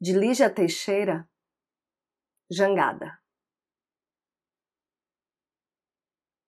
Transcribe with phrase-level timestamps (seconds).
[0.00, 1.28] de Lígia Teixeira,
[2.48, 3.18] Jangada.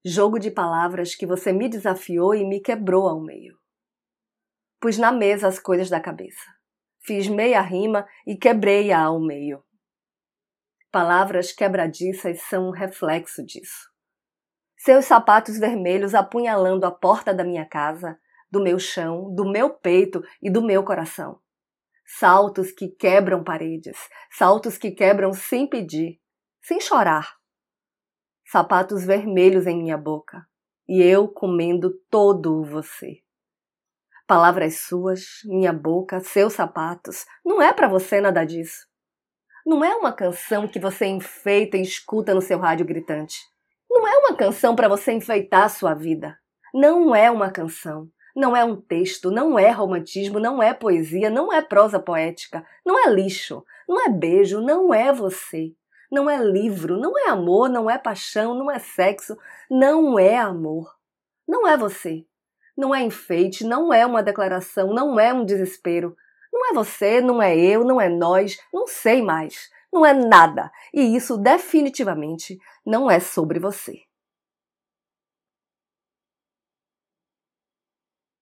[0.05, 3.59] Jogo de palavras que você me desafiou e me quebrou ao meio.
[4.80, 6.48] Pus na mesa as coisas da cabeça.
[7.01, 9.64] Fiz meia rima e quebrei-a ao meio.
[10.93, 13.91] Palavras quebradiças são um reflexo disso.
[14.77, 18.16] Seus sapatos vermelhos apunhalando a porta da minha casa,
[18.48, 21.41] do meu chão, do meu peito e do meu coração
[22.19, 23.96] saltos que quebram paredes,
[24.30, 26.20] saltos que quebram sem pedir,
[26.60, 27.37] sem chorar.
[28.45, 30.45] Sapatos vermelhos em minha boca
[30.88, 33.23] e eu comendo todo você.
[34.27, 38.88] Palavras suas, minha boca, seus sapatos, não é para você nada disso.
[39.65, 43.38] Não é uma canção que você enfeita e escuta no seu rádio gritante.
[43.88, 46.37] Não é uma canção para você enfeitar sua vida.
[46.74, 48.09] Não é uma canção.
[48.34, 52.98] Não é um texto, não é romantismo, não é poesia, não é prosa poética, não
[52.98, 55.74] é lixo, não é beijo, não é você.
[56.10, 59.36] Não é livro, não é amor, não é paixão, não é sexo,
[59.70, 60.96] não é amor.
[61.46, 62.24] Não é você.
[62.76, 66.16] Não é enfeite, não é uma declaração, não é um desespero.
[66.53, 69.70] Não é você, não é eu, não é nós, não sei mais.
[69.92, 70.70] Não é nada.
[70.92, 74.00] E isso definitivamente não é sobre você.